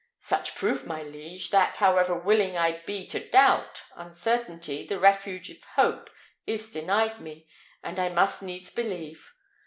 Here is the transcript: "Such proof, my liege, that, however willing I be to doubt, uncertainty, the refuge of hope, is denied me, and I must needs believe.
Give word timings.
"Such 0.17 0.55
proof, 0.55 0.87
my 0.87 1.03
liege, 1.03 1.51
that, 1.51 1.77
however 1.77 2.15
willing 2.15 2.57
I 2.57 2.79
be 2.87 3.05
to 3.05 3.19
doubt, 3.23 3.83
uncertainty, 3.95 4.83
the 4.83 4.99
refuge 4.99 5.51
of 5.51 5.63
hope, 5.75 6.09
is 6.47 6.71
denied 6.71 7.21
me, 7.21 7.47
and 7.83 7.99
I 7.99 8.09
must 8.09 8.41
needs 8.41 8.71
believe. 8.71 9.31